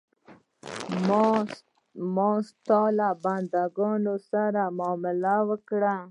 [2.15, 5.95] ما ستا له بندګانو سره معامله وکړه.